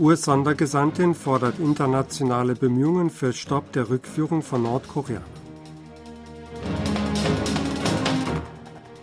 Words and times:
US-Sondergesandtin 0.00 1.12
fordert 1.12 1.58
internationale 1.58 2.54
Bemühungen 2.54 3.10
für 3.10 3.32
Stopp 3.32 3.72
der 3.72 3.90
Rückführung 3.90 4.42
von 4.42 4.62
Nordkorea. 4.62 5.20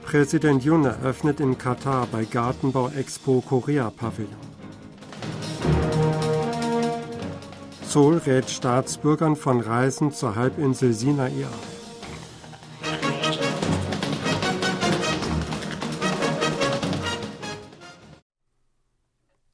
Präsident 0.06 0.64
Jun 0.64 0.86
eröffnet 0.86 1.42
in 1.42 1.58
Katar 1.58 2.08
bei 2.10 2.24
Gartenbau 2.24 2.90
Expo 2.98 3.42
Korea 3.42 3.90
Pavillon. 3.90 4.30
Seoul 7.84 8.18
rät 8.26 8.50
Staatsbürgern 8.50 9.36
von 9.36 9.60
Reisen 9.60 10.14
zur 10.14 10.36
Halbinsel 10.36 10.94
Sinai 10.94 11.44
ab. 11.44 11.75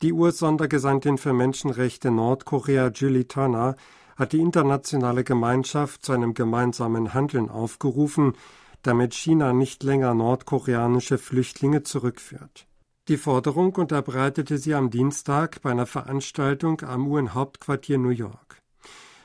Die 0.02 0.14
US-Sondergesandtin 0.14 1.20
für 1.20 1.32
Menschenrechte 1.32 2.10
Nordkorea 2.10 2.88
Julie 2.88 3.28
Turner 3.28 3.76
hat 4.16 4.34
die 4.34 4.40
internationale 4.40 5.24
Gemeinschaft 5.24 6.04
zu 6.04 6.12
einem 6.12 6.34
gemeinsamen 6.34 7.14
Handeln 7.14 7.50
aufgerufen, 7.50 8.34
damit 8.82 9.14
China 9.14 9.54
nicht 9.54 9.84
länger 9.84 10.16
nordkoreanische 10.16 11.20
Flüchtlinge 11.20 11.84
zurückführt. 11.84 12.66
Die 13.10 13.18
Forderung 13.18 13.76
unterbreitete 13.76 14.58
sie 14.58 14.74
am 14.74 14.90
Dienstag 14.90 15.62
bei 15.62 15.70
einer 15.70 15.86
Veranstaltung 15.86 16.82
am 16.82 17.08
UN-Hauptquartier 17.08 18.00
New 18.00 18.10
York. 18.10 18.58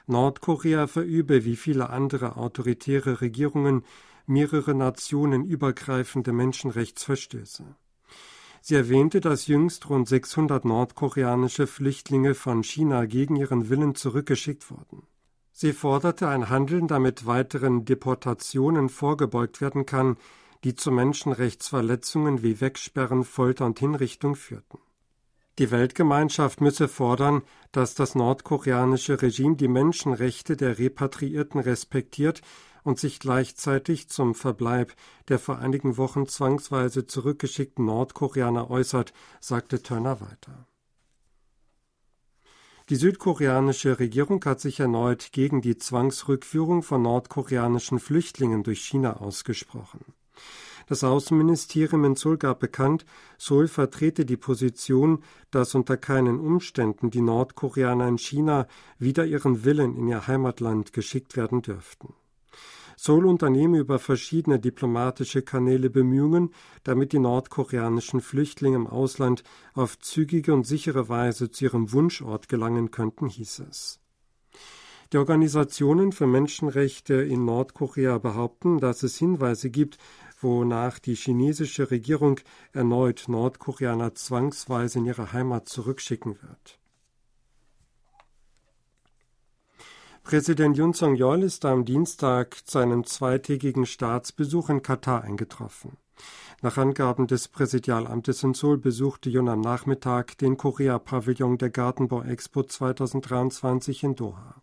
Nordkorea 0.06 0.88
verübe 0.88 1.46
wie 1.46 1.56
viele 1.56 1.88
andere 1.88 2.36
autoritäre 2.36 3.22
Regierungen 3.22 3.82
mehrere 4.26 4.74
Nationen 4.74 5.46
übergreifende 5.46 6.32
Menschenrechtsverstöße. 6.32 7.64
Sie 8.68 8.74
erwähnte, 8.74 9.20
dass 9.20 9.46
jüngst 9.46 9.88
rund 9.90 10.09
600 10.09 10.64
nordkoreanische 10.64 11.68
Flüchtlinge 11.68 12.34
von 12.34 12.64
China 12.64 13.04
gegen 13.04 13.36
ihren 13.36 13.68
Willen 13.68 13.95
zurückgeschickt 13.95 14.73
wurden. 14.73 15.06
Sie 15.52 15.73
forderte 15.73 16.26
ein 16.26 16.50
Handeln, 16.50 16.88
damit 16.88 17.26
weiteren 17.26 17.84
Deportationen 17.84 18.88
vorgebeugt 18.88 19.60
werden 19.60 19.86
kann, 19.86 20.16
die 20.64 20.74
zu 20.74 20.90
Menschenrechtsverletzungen 20.90 22.42
wie 22.42 22.60
Wegsperren, 22.60 23.23
Folter 23.23 23.66
und 23.66 23.78
Hinrichtung 23.78 24.34
führten. 24.34 24.80
Die 25.60 25.70
Weltgemeinschaft 25.70 26.60
müsse 26.60 26.88
fordern, 26.88 27.42
dass 27.70 27.95
das 27.95 28.16
nordkoreanische 28.16 29.23
Regime 29.23 29.54
die 29.54 29.68
Menschenrechte 29.68 30.56
der 30.56 30.76
Repatriierten 30.76 31.60
respektiert 31.60 32.42
und 32.87 33.01
sich 33.01 33.18
gleichzeitig 33.18 34.09
zum 34.09 34.34
Verbleib 34.34 34.95
der 35.29 35.38
vor 35.38 35.59
einigen 35.59 35.96
Wochen 35.96 36.29
zwangsweise 36.29 37.06
zurückgeschickten 37.06 37.84
Nordkoreaner 37.84 38.70
äußert, 38.70 39.12
sagte 39.40 39.82
Turner 39.82 40.20
weiter. 40.20 40.66
Die 42.88 42.95
südkoreanische 42.95 43.98
Regierung 43.98 44.45
hat 44.45 44.60
sich 44.60 44.79
erneut 44.79 45.32
gegen 45.32 45.60
die 45.60 45.76
Zwangsrückführung 45.76 46.84
von 46.84 47.02
nordkoreanischen 47.02 47.98
Flüchtlingen 47.98 48.62
durch 48.62 48.82
China 48.82 49.16
ausgesprochen. 49.16 50.04
Das 50.87 51.02
Außenministerium 51.02 52.04
in 52.04 52.14
Seoul 52.14 52.38
gab 52.38 52.60
bekannt, 52.60 53.04
Seoul 53.38 53.66
vertrete 53.66 54.24
die 54.24 54.37
Position, 54.37 55.24
dass 55.51 55.74
unter 55.74 55.96
keinen 55.96 56.38
Umständen 56.38 57.10
die 57.10 57.23
Nordkoreaner 57.23 58.07
in 58.07 58.18
China 58.18 58.68
wider 59.01 59.26
ihren 59.26 59.64
Willen 59.64 59.96
in 59.96 60.07
ihr 60.07 60.29
Heimatland 60.29 60.92
geschickt 60.92 61.37
werden 61.37 61.62
dürften. 61.62 62.14
Seoul 62.96 63.26
unternehme 63.26 63.78
über 63.78 63.98
verschiedene 63.98 64.58
diplomatische 64.58 65.42
Kanäle 65.42 65.91
Bemühungen, 65.91 66.50
damit 66.82 67.12
die 67.12 67.19
nordkoreanischen 67.19 68.22
Flüchtlinge 68.22 68.76
im 68.76 68.86
Ausland 68.86 69.42
auf 69.75 69.98
zügige 69.98 70.54
und 70.54 70.66
sichere 70.66 71.08
Weise 71.08 71.50
zu 71.50 71.66
ihrem 71.66 71.92
Wunschort 71.92 72.48
gelangen 72.48 72.90
könnten, 72.90 73.28
hieß 73.28 73.62
es. 73.68 74.00
Die 75.12 75.18
Organisationen 75.18 76.10
für 76.10 76.26
Menschenrechte 76.26 77.14
in 77.14 77.44
Nordkorea 77.44 78.18
behaupten, 78.18 78.78
dass 78.78 79.04
es 79.04 79.16
Hinweise 79.16 79.70
gibt, 79.70 79.98
wonach 80.40 80.98
die 80.98 81.14
chinesische 81.14 81.90
Regierung 81.90 82.40
erneut 82.72 83.26
Nordkoreaner 83.28 84.14
zwangsweise 84.14 84.98
in 84.98 85.06
ihre 85.06 85.32
Heimat 85.32 85.68
zurückschicken 85.68 86.42
wird. 86.42 86.80
Präsident 90.26 90.76
Yun 90.76 90.92
Song-yeol 90.92 91.44
ist 91.44 91.64
am 91.64 91.84
Dienstag 91.84 92.56
zu 92.66 92.81
einem 92.81 93.04
zweitägigen 93.04 93.87
Staatsbesuch 93.87 94.70
in 94.70 94.82
Katar 94.82 95.22
eingetroffen. 95.22 95.98
Nach 96.62 96.78
Angaben 96.78 97.28
des 97.28 97.47
Präsidialamtes 97.47 98.42
in 98.42 98.53
Seoul 98.53 98.76
besuchte 98.76 99.31
Yun 99.31 99.48
am 99.48 99.60
Nachmittag 99.60 100.36
den 100.38 100.56
Korea-Pavillon 100.56 101.59
der 101.59 101.70
Gartenbau 101.70 102.25
Expo 102.25 102.65
2023 102.65 104.03
in 104.03 104.16
Doha. 104.16 104.60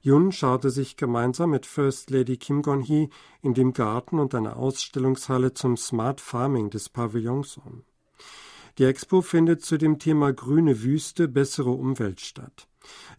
Yun 0.00 0.30
schaute 0.30 0.70
sich 0.70 0.96
gemeinsam 0.96 1.50
mit 1.50 1.66
First 1.66 2.10
Lady 2.10 2.36
Kim 2.36 2.62
Gon-hee 2.62 3.08
in 3.40 3.54
dem 3.54 3.72
Garten 3.72 4.20
und 4.20 4.32
einer 4.32 4.56
Ausstellungshalle 4.56 5.54
zum 5.54 5.76
Smart 5.76 6.20
Farming 6.20 6.70
des 6.70 6.88
Pavillons 6.88 7.56
um. 7.56 7.82
Die 8.78 8.84
Expo 8.84 9.22
findet 9.22 9.64
zu 9.64 9.76
dem 9.76 9.98
Thema 9.98 10.32
Grüne 10.32 10.84
Wüste, 10.84 11.26
bessere 11.26 11.70
Umwelt 11.70 12.20
statt. 12.20 12.68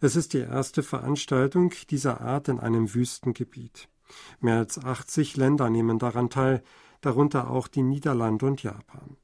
Es 0.00 0.16
ist 0.16 0.32
die 0.32 0.38
erste 0.38 0.82
Veranstaltung 0.82 1.72
dieser 1.90 2.20
Art 2.20 2.48
in 2.48 2.60
einem 2.60 2.94
Wüstengebiet. 2.94 3.88
Mehr 4.40 4.58
als 4.58 4.78
80 4.78 5.36
Länder 5.36 5.70
nehmen 5.70 5.98
daran 5.98 6.30
teil, 6.30 6.62
darunter 7.00 7.50
auch 7.50 7.68
die 7.68 7.82
Niederlande 7.82 8.46
und 8.46 8.62
Japan. 8.62 9.16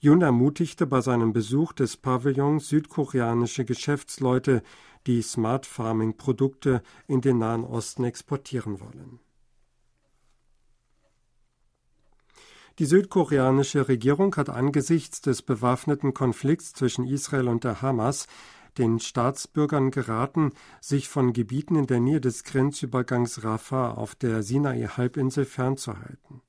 Jun 0.00 0.20
ermutigte 0.20 0.86
bei 0.86 1.00
seinem 1.00 1.32
Besuch 1.32 1.72
des 1.72 1.96
Pavillons 1.96 2.68
südkoreanische 2.68 3.64
Geschäftsleute, 3.64 4.62
die 5.06 5.22
Smart 5.22 5.66
Farming 5.66 6.16
Produkte 6.16 6.82
in 7.06 7.20
den 7.20 7.38
Nahen 7.38 7.64
Osten 7.64 8.04
exportieren 8.04 8.80
wollen. 8.80 9.20
Die 12.80 12.86
südkoreanische 12.86 13.86
Regierung 13.86 14.34
hat 14.34 14.50
angesichts 14.50 15.20
des 15.20 15.42
bewaffneten 15.42 16.12
Konflikts 16.12 16.72
zwischen 16.72 17.06
Israel 17.06 17.46
und 17.46 17.62
der 17.62 17.82
Hamas 17.82 18.26
den 18.78 18.98
Staatsbürgern 18.98 19.90
geraten, 19.90 20.52
sich 20.80 21.08
von 21.08 21.32
Gebieten 21.32 21.76
in 21.76 21.86
der 21.86 22.00
Nähe 22.00 22.20
des 22.20 22.44
Grenzübergangs 22.44 23.44
Rafah 23.44 23.92
auf 23.92 24.14
der 24.14 24.42
Sinai-Halbinsel 24.42 25.44
fernzuhalten. 25.44 26.42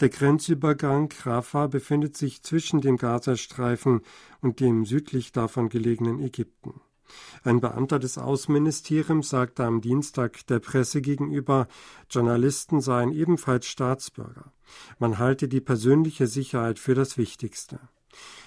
Der 0.00 0.08
Grenzübergang 0.08 1.12
Rafah 1.24 1.66
befindet 1.66 2.16
sich 2.16 2.42
zwischen 2.42 2.80
dem 2.80 2.96
Gazastreifen 2.96 4.00
und 4.40 4.60
dem 4.60 4.84
südlich 4.84 5.32
davon 5.32 5.68
gelegenen 5.68 6.18
Ägypten. 6.18 6.80
Ein 7.44 7.60
Beamter 7.60 7.98
des 7.98 8.18
Außenministeriums 8.18 9.28
sagte 9.28 9.64
am 9.64 9.80
Dienstag 9.80 10.46
der 10.46 10.60
Presse 10.60 11.02
gegenüber, 11.02 11.68
Journalisten 12.08 12.80
seien 12.80 13.12
ebenfalls 13.12 13.66
Staatsbürger. 13.66 14.52
Man 14.98 15.18
halte 15.18 15.48
die 15.48 15.60
persönliche 15.60 16.26
Sicherheit 16.26 16.78
für 16.78 16.94
das 16.94 17.18
Wichtigste. 17.18 17.80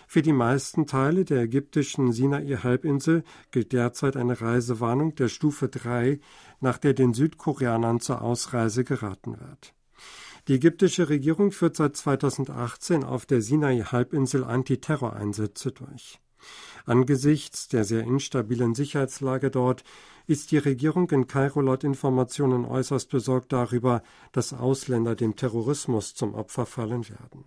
Für 0.07 0.21
die 0.21 0.33
meisten 0.33 0.87
Teile 0.87 1.25
der 1.25 1.43
ägyptischen 1.43 2.11
Sinai-Halbinsel 2.11 3.23
gilt 3.51 3.73
derzeit 3.73 4.15
eine 4.17 4.39
Reisewarnung 4.39 5.15
der 5.15 5.27
Stufe 5.27 5.67
3, 5.67 6.19
nach 6.59 6.77
der 6.77 6.93
den 6.93 7.13
Südkoreanern 7.13 7.99
zur 7.99 8.21
Ausreise 8.21 8.83
geraten 8.83 9.39
wird. 9.39 9.73
Die 10.47 10.53
ägyptische 10.53 11.09
Regierung 11.09 11.51
führt 11.51 11.75
seit 11.75 11.95
2018 11.95 13.03
auf 13.03 13.25
der 13.25 13.41
Sinai-Halbinsel 13.41 14.43
Antiterroreinsätze 14.43 15.71
durch. 15.71 16.19
Angesichts 16.85 17.67
der 17.67 17.83
sehr 17.83 18.03
instabilen 18.03 18.75
Sicherheitslage 18.75 19.49
dort 19.49 19.83
ist 20.27 20.51
die 20.51 20.59
Regierung 20.59 21.09
in 21.09 21.25
Kairo 21.25 21.61
laut 21.61 21.83
Informationen 21.83 22.65
äußerst 22.65 23.09
besorgt 23.09 23.53
darüber, 23.53 24.03
dass 24.31 24.53
Ausländer 24.53 25.15
dem 25.15 25.35
Terrorismus 25.35 26.13
zum 26.13 26.35
Opfer 26.35 26.67
fallen 26.67 27.09
werden. 27.09 27.45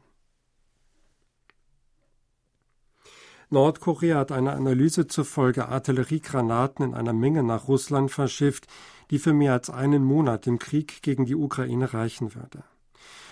Nordkorea 3.51 4.19
hat 4.19 4.33
einer 4.33 4.55
Analyse 4.55 5.07
zufolge 5.07 5.69
Artilleriegranaten 5.69 6.85
in 6.85 6.95
einer 6.95 7.15
Menge 7.15 7.43
nach 7.43 7.67
Russland 7.67 8.11
verschifft, 8.11 8.67
die 9.11 9.19
für 9.19 9.33
mehr 9.33 9.55
als 9.55 9.71
einen 9.71 10.05
Monat 10.05 10.47
im 10.47 10.59
Krieg 10.59 11.03
gegen 11.03 11.25
die 11.25 11.35
Ukraine 11.35 11.95
reichen 11.95 12.35
würde. 12.35 12.63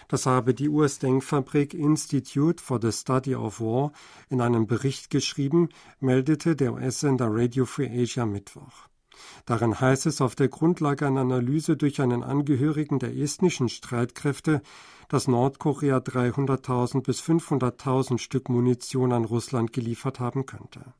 Das 0.09 0.25
habe 0.25 0.55
die 0.55 0.69
US-Denkfabrik 0.69 1.75
Institute 1.75 2.63
for 2.63 2.81
the 2.81 2.93
Study 2.93 3.35
of 3.35 3.61
War 3.61 3.93
in 4.31 4.41
einem 4.41 4.67
Bericht 4.67 5.11
geschrieben, 5.11 5.69
meldete 6.01 6.55
der 6.55 6.75
US-Sender 6.75 7.29
Radio 7.29 7.67
Free 7.67 7.91
Asia 7.91 8.25
Mittwoch. 8.25 8.89
Darin 9.47 9.81
heißt 9.81 10.07
es 10.07 10.21
auf 10.21 10.35
der 10.35 10.49
Grundlage 10.49 11.07
einer 11.07 11.23
Analyse 11.23 11.77
durch 11.77 12.01
einen 12.01 12.23
Angehörigen 12.23 12.99
der 12.99 13.17
estnischen 13.17 13.69
Streitkräfte, 13.69 14.63
dass 15.09 15.29
Nordkorea 15.29 15.99
300.000 15.99 17.03
bis 17.03 17.21
500.000 17.21 18.19
Stück 18.19 18.49
Munition 18.49 19.13
an 19.13 19.25
Russland 19.25 19.73
geliefert 19.73 20.21
haben 20.21 20.47
könnte. 20.47 20.95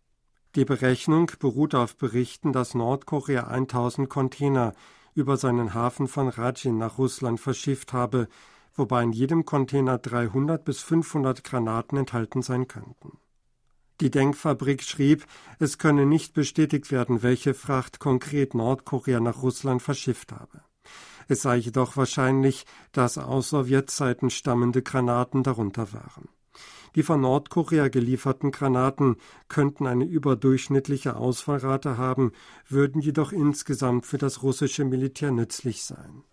Die 0.55 0.65
Berechnung 0.65 1.31
beruht 1.39 1.75
auf 1.75 1.97
Berichten, 1.97 2.53
dass 2.53 2.75
Nordkorea 2.75 3.47
1000 3.47 4.09
Container 4.09 4.75
über 5.15 5.37
seinen 5.37 5.75
Hafen 5.75 6.09
von 6.09 6.29
Rajin 6.29 6.79
nach 6.79 6.99
Russland 6.99 7.41
verschifft 7.41 7.93
habe, 7.93 8.29
wobei 8.75 9.03
in 9.03 9.13
jedem 9.13 9.45
Container 9.45 9.99
300 9.99 10.65
bis 10.65 10.81
500 10.81 11.45
Granaten 11.45 11.99
enthalten 11.99 12.43
sein 12.43 12.69
könnten. 12.69 13.19
Die 14.01 14.11
Denkfabrik 14.11 14.83
schrieb, 14.83 15.27
es 15.59 15.79
könne 15.79 16.05
nicht 16.05 16.35
bestätigt 16.35 16.91
werden, 16.91 17.23
welche 17.23 17.55
Fracht 17.55 17.99
konkret 17.99 18.55
Nordkorea 18.55 19.21
nach 19.21 19.43
Russland 19.43 19.81
verschifft 19.81 20.33
habe. 20.33 20.61
Es 21.29 21.43
sei 21.43 21.57
jedoch 21.57 21.97
wahrscheinlich, 21.97 22.67
dass 22.93 23.19
aus 23.19 23.51
Sowjetzeiten 23.51 24.31
stammende 24.31 24.83
Granaten 24.83 25.43
darunter 25.43 25.93
waren. 25.93 26.29
Die 26.95 27.03
von 27.03 27.21
Nordkorea 27.21 27.89
gelieferten 27.89 28.53
Granaten 28.53 29.17
könnten 29.49 29.87
eine 29.87 30.07
überdurchschnittliche 30.07 31.17
Ausfallrate 31.17 31.99
haben, 31.99 32.33
würden 32.69 33.03
jedoch 33.03 33.33
insgesamt 33.33 34.07
für 34.07 34.17
das 34.17 34.43
russische 34.43 34.85
Militär 34.85 35.31
nützlich 35.31 35.85
sein. 35.85 36.25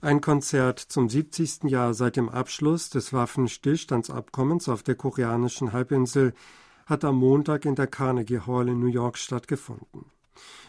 Ein 0.00 0.20
Konzert 0.20 0.78
zum 0.78 1.08
70. 1.08 1.64
Jahr 1.64 1.94
seit 1.94 2.16
dem 2.16 2.28
Abschluss 2.28 2.90
des 2.90 3.12
Waffenstillstandsabkommens 3.12 4.68
auf 4.68 4.82
der 4.82 4.94
koreanischen 4.94 5.72
Halbinsel 5.72 6.34
hat 6.86 7.04
am 7.04 7.16
Montag 7.16 7.64
in 7.64 7.74
der 7.74 7.86
Carnegie 7.86 8.40
Hall 8.40 8.68
in 8.68 8.78
New 8.78 8.86
York 8.86 9.18
stattgefunden. 9.18 10.04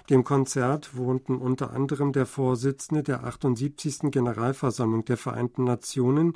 Dem 0.10 0.24
Konzert 0.24 0.96
wohnten 0.96 1.38
unter 1.38 1.72
anderem 1.72 2.14
der 2.14 2.26
Vorsitzende 2.26 3.04
der 3.04 3.24
78. 3.24 4.12
Generalversammlung 4.12 5.06
der 5.06 5.18
Vereinten 5.18 5.64
Nationen, 5.64 6.34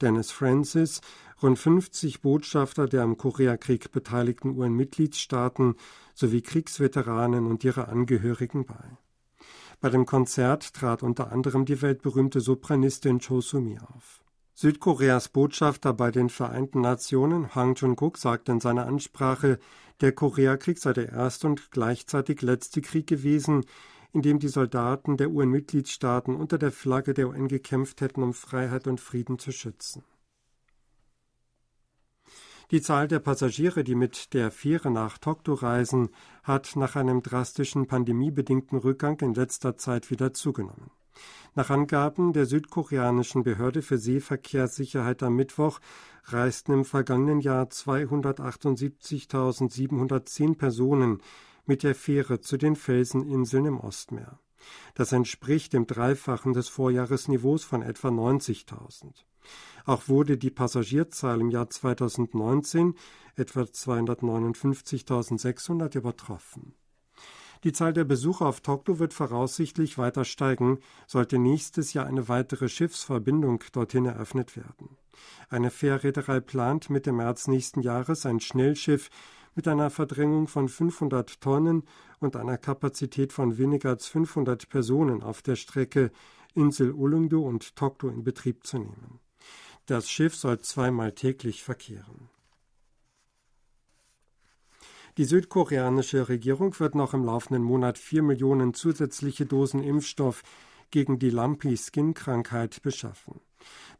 Dennis 0.00 0.30
Francis, 0.30 1.00
rund 1.42 1.58
50 1.58 2.20
Botschafter 2.20 2.86
der 2.86 3.02
am 3.02 3.16
Koreakrieg 3.16 3.92
beteiligten 3.92 4.56
UN-Mitgliedstaaten 4.56 5.76
sowie 6.14 6.42
Kriegsveteranen 6.42 7.46
und 7.46 7.64
ihre 7.64 7.88
Angehörigen 7.88 8.66
bei. 8.66 8.98
Bei 9.80 9.90
dem 9.90 10.06
Konzert 10.06 10.74
trat 10.74 11.02
unter 11.02 11.30
anderem 11.32 11.64
die 11.64 11.82
weltberühmte 11.82 12.40
Sopranistin 12.40 13.20
Cho 13.20 13.40
Sumi 13.40 13.78
auf. 13.78 14.23
Südkoreas 14.56 15.30
Botschafter 15.30 15.92
bei 15.92 16.12
den 16.12 16.28
Vereinten 16.28 16.80
Nationen, 16.80 17.56
Hang 17.56 17.74
Jung-guk, 17.74 18.16
sagte 18.16 18.52
in 18.52 18.60
seiner 18.60 18.86
Ansprache, 18.86 19.58
der 20.00 20.12
Koreakrieg 20.12 20.78
sei 20.78 20.92
der 20.92 21.10
erste 21.10 21.48
und 21.48 21.72
gleichzeitig 21.72 22.40
letzte 22.40 22.80
Krieg 22.80 23.08
gewesen, 23.08 23.64
in 24.12 24.22
dem 24.22 24.38
die 24.38 24.48
Soldaten 24.48 25.16
der 25.16 25.32
UN-Mitgliedstaaten 25.32 26.36
unter 26.36 26.56
der 26.56 26.70
Flagge 26.70 27.14
der 27.14 27.30
UN 27.30 27.48
gekämpft 27.48 28.00
hätten, 28.00 28.22
um 28.22 28.32
Freiheit 28.32 28.86
und 28.86 29.00
Frieden 29.00 29.40
zu 29.40 29.50
schützen. 29.50 30.04
Die 32.70 32.80
Zahl 32.80 33.08
der 33.08 33.18
Passagiere, 33.18 33.82
die 33.82 33.96
mit 33.96 34.34
der 34.34 34.52
Fähre 34.52 34.90
nach 34.90 35.18
Tokto 35.18 35.54
reisen, 35.54 36.10
hat 36.44 36.76
nach 36.76 36.94
einem 36.94 37.22
drastischen 37.22 37.88
pandemiebedingten 37.88 38.78
Rückgang 38.78 39.20
in 39.20 39.34
letzter 39.34 39.76
Zeit 39.76 40.10
wieder 40.12 40.32
zugenommen. 40.32 40.92
Nach 41.54 41.70
Angaben 41.70 42.32
der 42.32 42.46
südkoreanischen 42.46 43.44
Behörde 43.44 43.82
für 43.82 43.98
Seeverkehrssicherheit 43.98 45.22
am 45.22 45.36
Mittwoch 45.36 45.78
reisten 46.24 46.72
im 46.72 46.84
vergangenen 46.84 47.38
Jahr 47.40 47.66
278.710 47.66 50.56
Personen 50.56 51.20
mit 51.66 51.82
der 51.82 51.94
Fähre 51.94 52.40
zu 52.40 52.56
den 52.56 52.76
Felseninseln 52.76 53.66
im 53.66 53.78
Ostmeer. 53.78 54.40
Das 54.94 55.12
entspricht 55.12 55.74
dem 55.74 55.86
Dreifachen 55.86 56.54
des 56.54 56.68
Vorjahresniveaus 56.68 57.64
von 57.64 57.82
etwa 57.82 58.08
90.000. 58.08 59.24
Auch 59.84 60.08
wurde 60.08 60.38
die 60.38 60.50
Passagierzahl 60.50 61.40
im 61.40 61.50
Jahr 61.50 61.68
2019 61.68 62.94
etwa 63.36 63.62
259.600 63.62 65.96
übertroffen. 65.96 66.74
Die 67.64 67.72
Zahl 67.72 67.94
der 67.94 68.04
Besucher 68.04 68.44
auf 68.44 68.60
Tokto 68.60 68.98
wird 68.98 69.14
voraussichtlich 69.14 69.96
weiter 69.96 70.26
steigen, 70.26 70.80
sollte 71.06 71.38
nächstes 71.38 71.94
Jahr 71.94 72.06
eine 72.06 72.28
weitere 72.28 72.68
Schiffsverbindung 72.68 73.64
dorthin 73.72 74.04
eröffnet 74.04 74.54
werden. 74.54 74.98
Eine 75.48 75.70
Fährreederei 75.70 76.40
plant 76.40 76.90
Mitte 76.90 77.12
März 77.12 77.48
nächsten 77.48 77.80
Jahres 77.80 78.26
ein 78.26 78.40
Schnellschiff 78.40 79.08
mit 79.54 79.66
einer 79.66 79.88
Verdrängung 79.88 80.46
von 80.46 80.68
500 80.68 81.40
Tonnen 81.40 81.84
und 82.18 82.36
einer 82.36 82.58
Kapazität 82.58 83.32
von 83.32 83.56
weniger 83.56 83.90
als 83.90 84.08
500 84.08 84.68
Personen 84.68 85.22
auf 85.22 85.40
der 85.40 85.56
Strecke 85.56 86.10
Insel 86.52 86.92
Ulungdo 86.92 87.40
und 87.40 87.76
Tokto 87.76 88.08
in 88.08 88.24
Betrieb 88.24 88.66
zu 88.66 88.78
nehmen. 88.78 89.20
Das 89.86 90.10
Schiff 90.10 90.34
soll 90.34 90.60
zweimal 90.60 91.12
täglich 91.12 91.62
verkehren. 91.62 92.28
Die 95.16 95.24
südkoreanische 95.24 96.28
Regierung 96.28 96.78
wird 96.80 96.96
noch 96.96 97.14
im 97.14 97.24
laufenden 97.24 97.62
Monat 97.62 97.98
vier 97.98 98.22
Millionen 98.22 98.74
zusätzliche 98.74 99.46
Dosen 99.46 99.82
Impfstoff 99.82 100.42
gegen 100.90 101.18
die 101.18 101.30
Lumpy-Skin-Krankheit 101.30 102.82
beschaffen. 102.82 103.40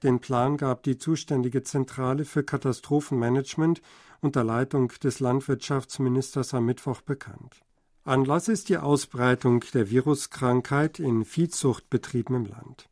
Den 0.02 0.19
Plan 0.19 0.56
gab 0.56 0.82
die 0.82 0.99
zuständige 0.99 1.62
Zentrale 1.62 2.25
für 2.25 2.43
Katastrophenmanagement 2.43 3.81
unter 4.20 4.43
Leitung 4.43 4.88
des 5.02 5.20
Landwirtschaftsministers 5.20 6.52
am 6.52 6.66
Mittwoch 6.66 7.00
bekannt. 7.00 7.62
Anlass 8.05 8.49
ist 8.49 8.69
die 8.69 8.78
Ausbreitung 8.78 9.64
der 9.72 9.90
Viruskrankheit 9.90 10.99
in 10.99 11.25
Viehzuchtbetrieben 11.25 12.37
im 12.37 12.44
Land. 12.44 12.88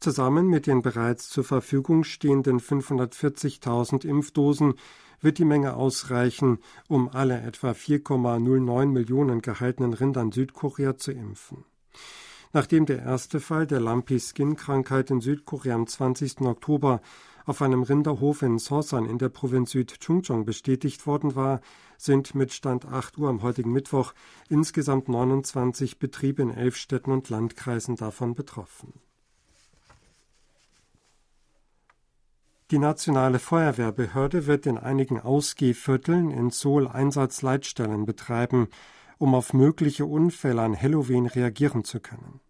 Zusammen 0.00 0.48
mit 0.48 0.66
den 0.66 0.82
bereits 0.82 1.30
zur 1.30 1.44
Verfügung 1.44 2.02
stehenden 2.02 2.58
540.000 2.58 4.04
Impfdosen 4.04 4.74
wird 5.22 5.38
die 5.38 5.44
Menge 5.44 5.74
ausreichen, 5.74 6.58
um 6.88 7.08
alle 7.08 7.40
etwa 7.40 7.70
4,09 7.70 8.86
Millionen 8.86 9.40
gehaltenen 9.40 9.94
Rindern 9.94 10.32
Südkorea 10.32 10.96
zu 10.96 11.12
impfen. 11.12 11.64
Nachdem 12.52 12.84
der 12.84 13.00
erste 13.00 13.40
Fall 13.40 13.66
der 13.66 13.80
Lumpy-Skin-Krankheit 13.80 15.10
in 15.10 15.22
Südkorea 15.22 15.74
am 15.74 15.86
20. 15.86 16.42
Oktober 16.42 17.00
auf 17.46 17.62
einem 17.62 17.82
Rinderhof 17.82 18.42
in 18.42 18.58
Sosan 18.58 19.06
in 19.06 19.18
der 19.18 19.30
Provinz 19.30 19.70
Südchungcheong 19.70 20.44
bestätigt 20.44 21.06
worden 21.06 21.34
war, 21.34 21.60
sind 21.96 22.34
mit 22.34 22.52
Stand 22.52 22.84
8 22.84 23.18
Uhr 23.18 23.28
am 23.28 23.42
heutigen 23.42 23.72
Mittwoch 23.72 24.12
insgesamt 24.48 25.08
29 25.08 25.98
Betriebe 25.98 26.42
in 26.42 26.50
elf 26.50 26.76
Städten 26.76 27.10
und 27.10 27.30
Landkreisen 27.30 27.96
davon 27.96 28.34
betroffen. 28.34 28.92
Die 32.72 32.78
nationale 32.78 33.38
Feuerwehrbehörde 33.38 34.46
wird 34.46 34.64
in 34.64 34.78
einigen 34.78 35.20
Ausgehvierteln 35.20 36.30
in 36.30 36.48
Seoul 36.48 36.88
Einsatzleitstellen 36.88 38.06
betreiben, 38.06 38.68
um 39.18 39.34
auf 39.34 39.52
mögliche 39.52 40.06
Unfälle 40.06 40.62
an 40.62 40.80
Halloween 40.80 41.26
reagieren 41.26 41.84
zu 41.84 42.00
können. 42.00 42.40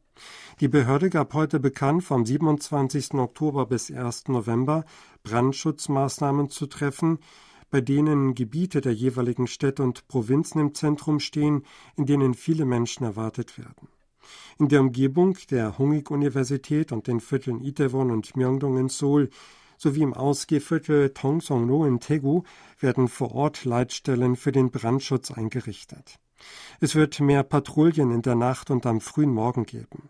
Die 0.61 0.69
Behörde 0.69 1.11
gab 1.11 1.35
heute 1.35 1.59
bekannt, 1.59 2.05
vom 2.05 2.25
27. 2.25 3.15
Oktober 3.15 3.67
bis 3.67 3.91
1. 3.91 4.29
November 4.29 4.85
Brandschutzmaßnahmen 5.25 6.51
zu 6.51 6.69
treffen, 6.69 7.19
bei 7.73 7.81
denen 7.81 8.37
Gebiete 8.37 8.81
der 8.81 8.95
jeweiligen 8.95 9.49
Städte 9.49 9.83
und 9.83 10.07
Provinzen 10.07 10.61
im 10.61 10.73
Zentrum 10.77 11.19
stehen, 11.19 11.65
in 11.97 12.07
denen 12.07 12.35
viele 12.35 12.65
Menschen 12.65 13.03
erwartet 13.03 13.59
werden. 13.59 13.89
In 14.61 14.69
der 14.69 14.83
Umgebung 14.83 15.37
der 15.51 15.79
Hongik-Universität 15.79 16.93
und 16.93 17.09
den 17.09 17.19
Vierteln 17.19 17.61
Itaewon 17.61 18.13
und 18.13 18.37
Myeongdong 18.37 18.79
in 18.79 18.89
Seoul 18.89 19.29
sowie 19.83 20.03
im 20.03 20.15
Ausgehviertel 20.15 21.11
Tongsongno 21.11 21.85
in 21.85 21.99
Taegu 21.99 22.45
werden 22.79 23.09
vor 23.09 23.35
Ort 23.35 23.65
Leitstellen 23.65 24.37
für 24.37 24.53
den 24.53 24.71
Brandschutz 24.71 25.33
eingerichtet. 25.33 26.21
Es 26.81 26.95
wird 26.95 27.19
mehr 27.19 27.43
Patrouillen 27.43 28.13
in 28.13 28.23
der 28.23 28.37
Nacht 28.37 28.71
und 28.71 28.87
am 28.87 29.01
frühen 29.01 29.33
Morgen 29.33 29.67
geben. 29.67 30.09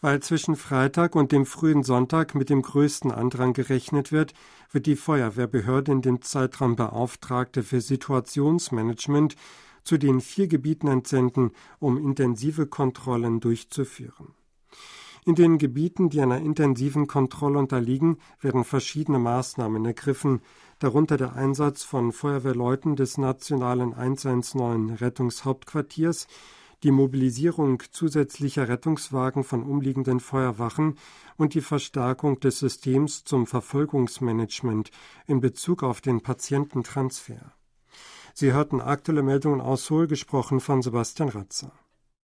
Weil 0.00 0.20
zwischen 0.20 0.56
Freitag 0.56 1.14
und 1.14 1.30
dem 1.30 1.44
frühen 1.44 1.82
Sonntag 1.84 2.34
mit 2.34 2.48
dem 2.48 2.62
größten 2.62 3.12
Andrang 3.12 3.52
gerechnet 3.52 4.12
wird, 4.12 4.32
wird 4.70 4.86
die 4.86 4.96
Feuerwehrbehörde 4.96 5.92
in 5.92 6.00
dem 6.00 6.22
Zeitraum 6.22 6.74
Beauftragte 6.74 7.62
für 7.62 7.82
Situationsmanagement 7.82 9.36
zu 9.84 9.98
den 9.98 10.22
vier 10.22 10.48
Gebieten 10.48 10.88
entsenden, 10.88 11.50
um 11.78 11.98
intensive 11.98 12.66
Kontrollen 12.66 13.40
durchzuführen. 13.40 14.34
In 15.24 15.36
den 15.36 15.58
Gebieten, 15.58 16.10
die 16.10 16.20
einer 16.20 16.38
intensiven 16.38 17.06
Kontrolle 17.06 17.60
unterliegen, 17.60 18.18
werden 18.40 18.64
verschiedene 18.64 19.20
Maßnahmen 19.20 19.84
ergriffen, 19.84 20.40
darunter 20.80 21.16
der 21.16 21.36
Einsatz 21.36 21.84
von 21.84 22.10
Feuerwehrleuten 22.10 22.96
des 22.96 23.18
nationalen 23.18 23.94
119 23.94 24.90
Rettungshauptquartiers, 24.96 26.26
die 26.82 26.90
Mobilisierung 26.90 27.80
zusätzlicher 27.92 28.68
Rettungswagen 28.68 29.44
von 29.44 29.62
umliegenden 29.62 30.18
Feuerwachen 30.18 30.96
und 31.36 31.54
die 31.54 31.60
Verstärkung 31.60 32.40
des 32.40 32.58
Systems 32.58 33.22
zum 33.22 33.46
Verfolgungsmanagement 33.46 34.90
in 35.28 35.40
Bezug 35.40 35.84
auf 35.84 36.00
den 36.00 36.22
Patiententransfer. 36.22 37.52
Sie 38.34 38.52
hörten 38.52 38.80
aktuelle 38.80 39.22
Meldungen 39.22 39.60
aus 39.60 39.86
Seoul, 39.86 40.08
gesprochen 40.08 40.58
von 40.58 40.82
Sebastian 40.82 41.28
Ratzer. 41.28 41.72